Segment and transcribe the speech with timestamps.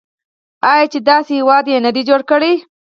[0.71, 2.53] آیا چې داسې هیواد یې نه دی جوړ کړی؟